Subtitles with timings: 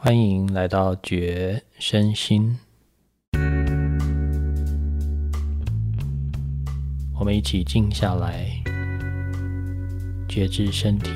[0.00, 2.56] 欢迎来到觉身心，
[7.18, 8.46] 我们一起静下来，
[10.28, 11.10] 觉知身体，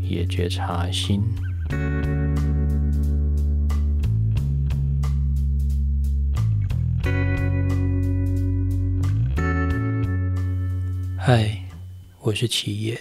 [0.00, 1.22] 也觉察心。
[11.18, 11.62] 嗨，
[12.20, 12.98] 我是齐野。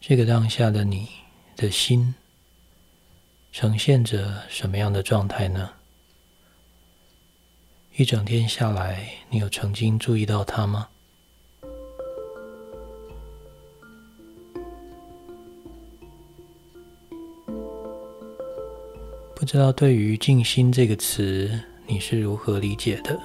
[0.00, 1.06] 这个当下的你
[1.54, 2.14] 的心，
[3.52, 5.68] 呈现着什么样的状态呢？
[7.96, 10.88] 一整天下来，你有曾经注意到它吗？
[19.34, 23.20] 不知道对于“静心”这个词，你是如何理解的？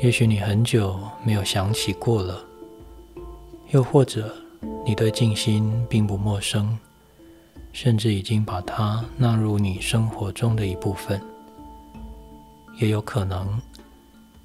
[0.00, 2.42] 也许你很久没有想起过了，
[3.72, 4.34] 又或者
[4.86, 6.78] 你对静心并不陌生，
[7.76, 11.20] 甚至已经把它纳入你生活中的一部分。
[12.78, 13.60] 也有可能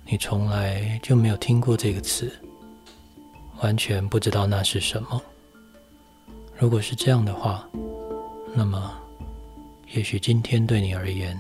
[0.06, 2.30] 你从来就没有听过这个词，
[3.62, 5.22] 完全不知道那是什么。
[6.58, 7.66] 如果是这样的话，
[8.54, 8.92] 那么
[9.94, 11.40] 也许今天对你而言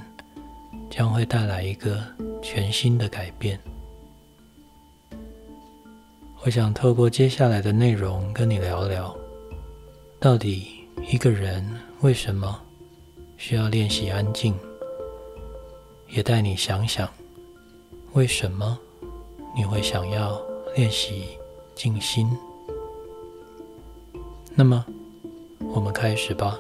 [0.89, 2.01] 将会带来一个
[2.41, 3.59] 全新的改变。
[6.41, 9.13] 我想透过接下来的内容跟你聊聊，
[10.21, 10.80] 到底
[11.11, 11.61] 一个人
[11.99, 12.57] 为什么
[13.35, 14.55] 需要练习安静，
[16.07, 17.05] 也带你想想
[18.13, 18.79] 为什么
[19.53, 20.41] 你会想要
[20.73, 21.25] 练习
[21.75, 22.31] 静心。
[24.55, 24.85] 那么，
[25.59, 26.57] 我们开始吧。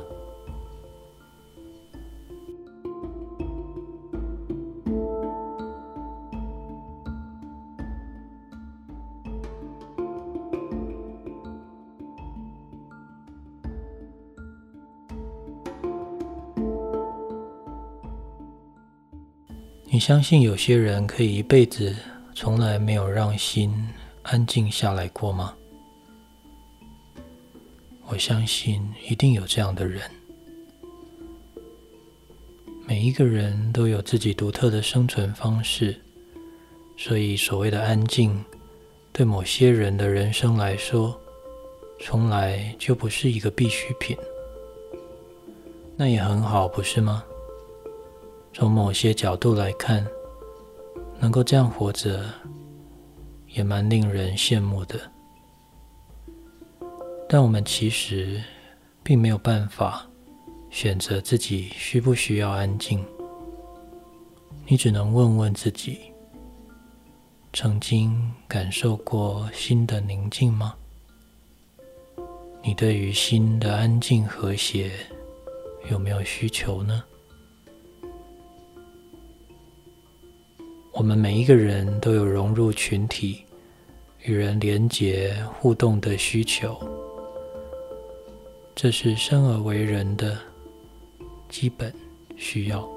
[19.93, 21.93] 你相信有些人可以一辈子
[22.33, 23.75] 从来没有让心
[24.21, 25.53] 安静下来过吗？
[28.07, 30.09] 我相信一定有这样的人。
[32.87, 35.99] 每一个人都有自己独特的生存方式，
[36.95, 38.41] 所以所谓的安静，
[39.11, 41.19] 对某些人的人生来说，
[41.99, 44.15] 从来就不是一个必需品。
[45.97, 47.25] 那也很好，不是吗？
[48.53, 50.05] 从某些角度来看，
[51.19, 52.25] 能够这样活着，
[53.47, 54.99] 也蛮令人羡慕的。
[57.29, 58.43] 但我们其实
[59.01, 60.05] 并没有办法
[60.69, 63.03] 选择自己需不需要安静。
[64.67, 65.99] 你只能问问自己：
[67.53, 70.75] 曾经感受过心的宁静吗？
[72.61, 74.91] 你对于心的安静和谐
[75.89, 77.03] 有没有需求呢？
[80.93, 83.43] 我们每一个人都有融入群体、
[84.23, 86.77] 与人连结、互动的需求，
[88.75, 90.37] 这是生而为人的
[91.47, 91.91] 基本
[92.35, 92.87] 需要。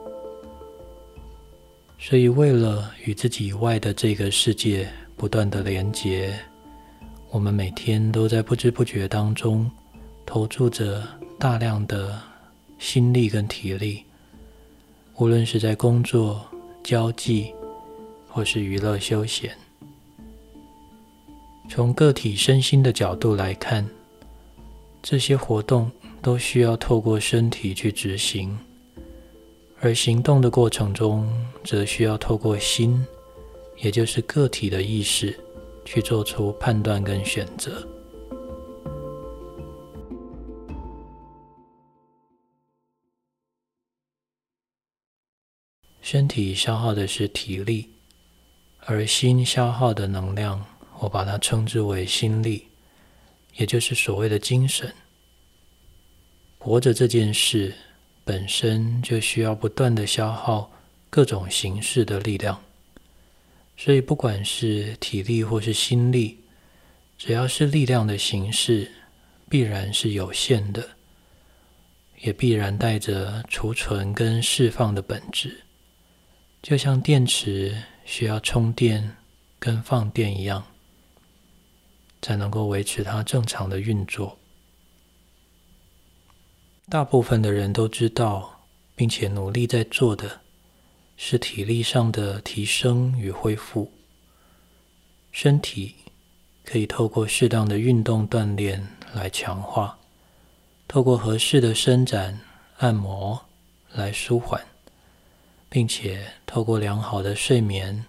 [1.99, 6.35] 所以，为了与自己以外的这个世界不断的连结，
[7.31, 9.71] 我们每天都在不知不觉当中
[10.27, 11.03] 投注着
[11.39, 12.21] 大量的
[12.79, 14.05] 心力跟体力，
[15.17, 16.45] 无论是在工作、
[16.83, 17.55] 交际。
[18.35, 19.57] 或是娱乐休闲，
[21.71, 23.89] 从个体身心的角度来看，
[25.01, 25.89] 这些活动
[26.21, 28.59] 都需要透过身体去执行，
[29.81, 31.31] 而行动的过程中，
[31.63, 33.07] 则需要透过心，
[33.77, 35.39] 也就是个体的意识，
[35.85, 37.87] 去做出判断跟选择。
[46.01, 47.94] 身体消耗的是体力。
[48.87, 50.63] 而心消耗的能量，
[50.99, 52.69] 我把它称之为心力，
[53.57, 54.93] 也就是所谓的精神。
[56.59, 57.75] 活着这件事
[58.25, 60.71] 本身就需要不断的消耗
[61.09, 62.63] 各种形式的力量，
[63.75, 66.41] 所以不管是体力或是心力，
[67.17, 68.93] 只要是力量的形式，
[69.49, 70.87] 必然是有限的，
[72.21, 75.63] 也必然带着储存跟释放的本质，
[76.61, 77.75] 就像电池。
[78.05, 79.17] 需要充电
[79.59, 80.65] 跟放电一样，
[82.23, 84.39] 才能够维持它正常的运作。
[86.89, 88.61] 大部分的人都知道，
[88.95, 90.41] 并且努力在做的，
[91.17, 93.91] 是体力上的提升与恢复。
[95.33, 95.95] 身体
[96.65, 99.99] 可以透过适当的运动锻炼来强化，
[100.87, 102.39] 透过合适的伸展、
[102.77, 103.47] 按摩
[103.93, 104.65] 来舒缓，
[105.75, 108.05] 并且透过良好的睡眠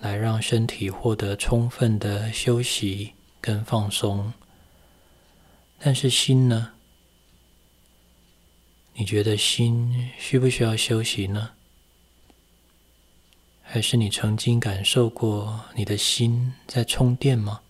[0.00, 4.34] 来让身体获得充分的休息跟放松。
[5.78, 6.72] 但是心呢？
[8.92, 11.52] 你觉得心需不需要休息呢？
[13.62, 17.62] 还是你曾经感受过你的心在充电吗？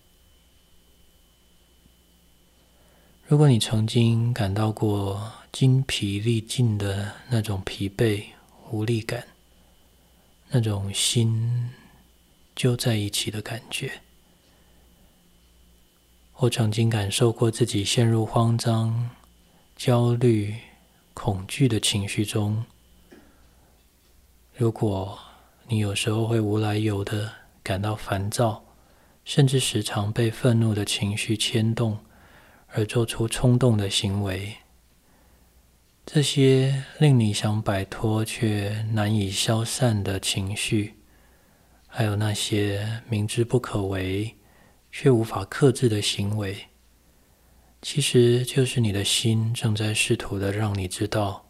[3.29, 8.25] 如果你曾经感到过精疲力尽的那种疲惫
[8.71, 9.27] 无力感，
[10.49, 11.71] 那种心
[12.57, 14.01] 揪在一起的感觉，
[16.37, 19.11] 我曾经感受过自己陷入慌张、
[19.77, 20.55] 焦虑。
[21.13, 22.65] 恐惧的情绪中，
[24.55, 25.19] 如果
[25.69, 27.31] 你有时候会无来由的
[27.63, 28.65] 感到烦躁，
[29.23, 31.99] 甚至时常被愤怒的情绪牵动
[32.69, 34.57] 而做出冲动的行为，
[36.13, 40.97] 这些令你想摆脱却难以消散的情绪，
[41.87, 44.37] 还有那些明知不可为
[44.91, 46.67] 却无法克制的行为。
[47.81, 51.47] 其实就是你的心正在试图的让你知道，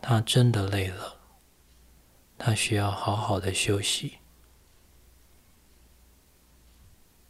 [0.00, 1.16] 他真的累了，
[2.38, 4.18] 他需要好好的休息。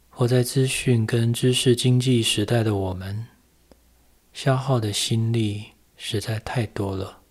[0.07, 3.25] 活在资讯跟知识经济时代的我们，
[4.31, 7.21] 消耗的心力实在太多了。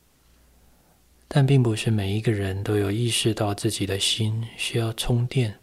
[1.27, 5.59] 但并不是每一个人都有意识到自己的心需要充电。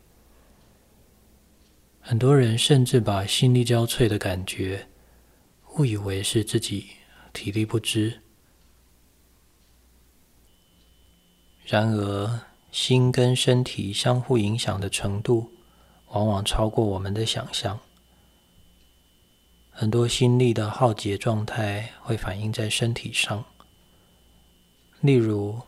[2.02, 4.86] 很多人甚至把心力交瘁的感觉。
[5.78, 6.86] 误以为是自己
[7.34, 8.22] 体力不支，
[11.66, 12.40] 然而
[12.72, 15.52] 心跟身体相互影响的程度，
[16.12, 17.78] 往往超过我们的想象。
[19.78, 23.44] 很多心力的耗竭状态会反映在身体上，
[25.02, 25.62] 例如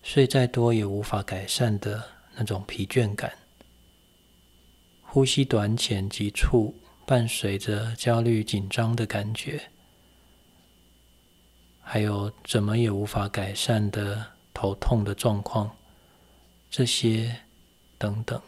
[0.00, 2.04] 睡再多也无法改善的
[2.36, 3.32] 那种疲倦感，
[5.02, 6.74] 呼吸短浅急促。
[7.04, 9.70] 伴随着焦虑紧张的感觉，
[11.80, 15.74] 还有怎么也无法改善的头痛的状况，
[16.70, 17.34] 这些
[17.96, 18.38] 等等，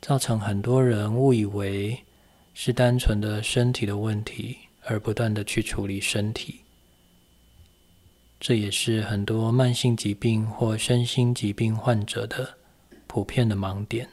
[0.00, 2.02] 造成很多人误以为
[2.54, 6.60] 是单纯的身体的问题，而不断的去处理身体。
[8.40, 12.56] 这也是很多慢性疾病或身心疾病患者的
[13.06, 14.08] 普遍的盲点。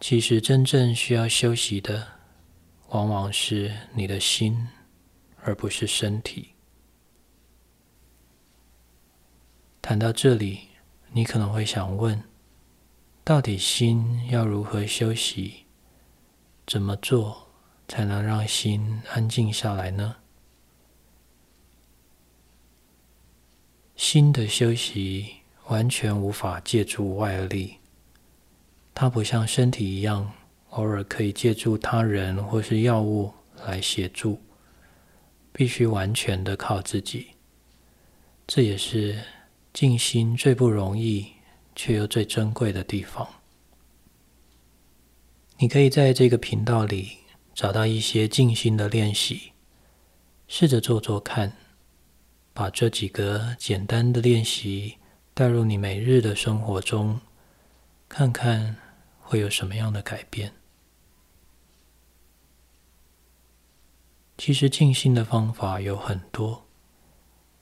[0.00, 2.04] 其实，真正需要休息的，
[2.88, 4.66] 往往是你的心，
[5.42, 6.48] 而不是身体。
[9.80, 10.60] 谈到这里，
[11.12, 12.20] 你可能会想问：
[13.22, 15.66] 到底心要如何休息？
[16.66, 17.48] 怎么做
[17.88, 20.16] 才能让心安静下来呢？
[23.96, 25.36] 心的休息
[25.66, 27.78] 完全无法借助外力。
[28.94, 30.32] 它不像身体一样，
[30.70, 33.32] 偶尔可以借助他人或是药物
[33.66, 34.40] 来协助，
[35.52, 37.28] 必须完全的靠自己。
[38.46, 39.18] 这也是
[39.72, 41.32] 静心最不容易
[41.74, 43.41] 却又最珍贵的地方。
[45.62, 47.18] 你可以在这个频道里
[47.54, 49.52] 找到一些静心的练习，
[50.48, 51.52] 试着做做看，
[52.52, 54.96] 把这几个简单的练习
[55.32, 57.20] 带入你每日的生活中，
[58.08, 58.74] 看看。
[59.20, 60.52] 会有什么样的改变？
[64.36, 66.66] 其实静心的方法有很多，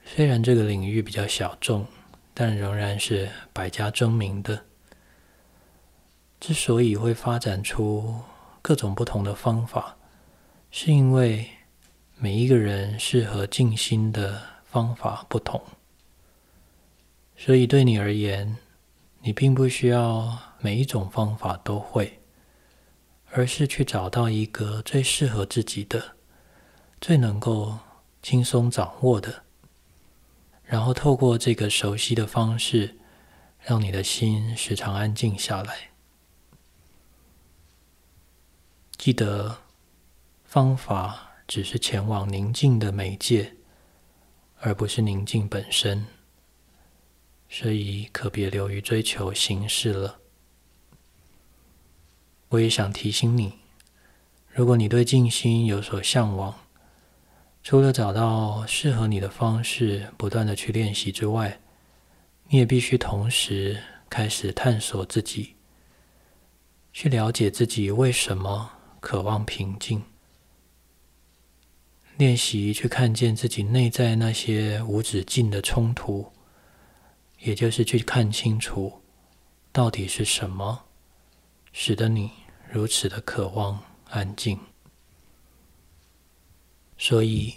[0.06, 1.86] 虽然这个领域比较小众，
[2.32, 4.64] 但仍然是百家争鸣的。
[6.40, 8.16] 之所以会发展出
[8.60, 9.96] 各种不同的方法，
[10.70, 11.46] 是因为
[12.16, 15.62] 每一个人适合静心的方法不同，
[17.36, 18.56] 所以对你而言，
[19.20, 20.50] 你并不需要。
[20.62, 22.20] 每一种方法都会，
[23.30, 26.16] 而是去找到一个最适合自己的、
[27.00, 27.78] 最能够
[28.22, 29.42] 轻松掌握的，
[30.62, 32.98] 然后透过这个熟悉的方式，
[33.58, 35.89] 让你的心时常安静下来。
[39.00, 39.56] 记得，
[40.44, 43.54] 方法只是前往宁静的媒介，
[44.58, 46.04] 而不是宁静本身，
[47.48, 50.18] 所以可别流于追求形式了。
[52.50, 53.54] 我也想提醒你，
[54.50, 56.54] 如果你对静心有所向往，
[57.62, 61.58] 除了找到适合你的方式，不断的去练习之外，
[62.48, 65.54] 你也必须同时开始探索自己，
[66.92, 70.02] 去了解自己为什么渴望平静。
[72.16, 76.30] 练习去看见自己内在那些无止境的冲突，
[77.38, 79.00] 也就是去看清楚
[79.72, 80.84] 到底是什么
[81.72, 82.30] 使得你
[82.70, 84.58] 如此的渴望安静。
[86.98, 87.54] 所以，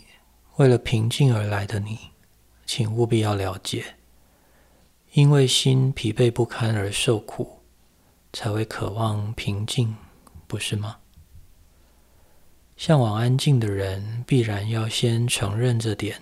[0.55, 1.99] 为了平静而来的你，
[2.65, 3.95] 请务必要了解，
[5.11, 7.59] 因为心疲惫不堪而受苦，
[8.31, 9.93] 才会渴望平静，
[10.47, 10.99] 不是吗？
[12.75, 16.21] 向往安静的人，必然要先承认这点，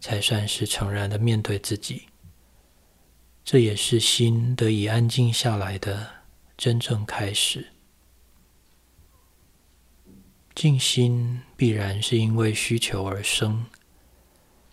[0.00, 2.08] 才算是诚然的面对自己。
[3.44, 6.08] 这也是心得以安静下来的
[6.56, 7.68] 真正开始。
[10.54, 13.64] 静心必然是因为需求而生，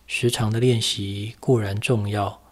[0.06, 2.42] 时常的练习固然重要，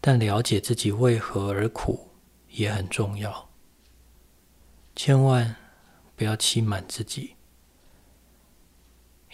[0.00, 2.08] 但了解自己为何而苦
[2.50, 3.48] 也很重要。
[4.96, 5.54] 千万
[6.16, 7.35] 不要欺瞒自己。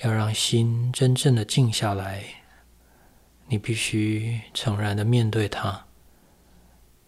[0.02, 2.24] 要让心真正的静下来，
[3.46, 5.86] 你必须诚然的面对它，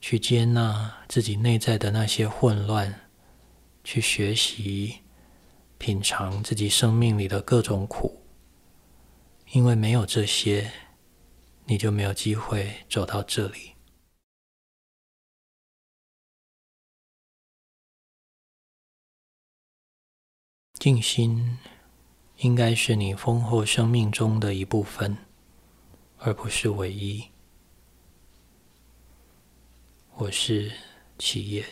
[0.00, 3.08] 去接纳自己内在的那些混乱，
[3.82, 5.00] 去学习
[5.76, 8.22] 品尝自己生命里的各种苦。
[9.50, 10.70] 因为没有这些，
[11.64, 13.72] 你就没有机会走到这里。
[20.78, 21.58] 静心。
[22.38, 25.16] 应该是你丰厚生命中的一部分，
[26.18, 27.24] 而不是唯一。
[30.16, 30.70] 我是
[31.16, 31.64] 企业，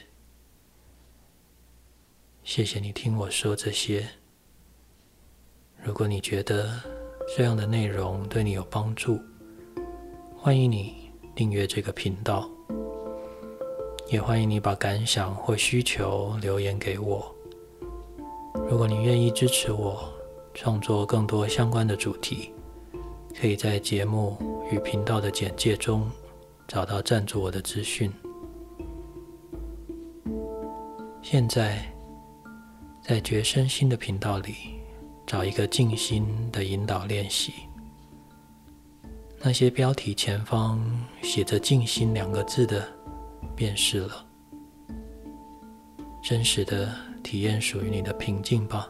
[2.45, 4.09] 谢谢你听我说这些。
[5.83, 6.81] 如果你觉得
[7.37, 9.21] 这样的内容对你有帮助，
[10.37, 12.49] 欢迎你订阅这个频道，
[14.09, 17.35] 也欢迎你把感想或需求留言给我。
[18.69, 20.22] 如果你愿意支持我。
[20.55, 22.53] 创作更多相关的主题，
[23.39, 24.37] 可以在节目
[24.71, 26.11] 与频道的简介中
[26.69, 28.13] 找到赞助我的资讯。
[31.23, 31.91] 现在，
[33.03, 34.55] 在觉身心的频道里
[35.27, 37.53] 找一个静心的引导练习。
[39.41, 40.81] 那些标题前方
[41.23, 42.87] 写着“静心”两个字的，
[43.57, 44.27] 便是了。
[46.23, 48.89] 真实的体验属于你的平静吧。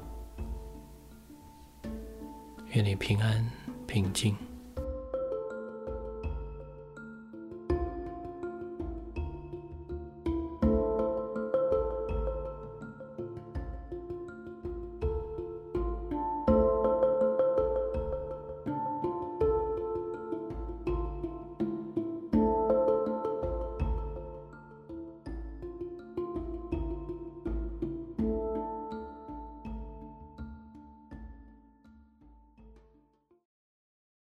[2.73, 3.45] 愿你平安
[3.87, 4.52] 平静。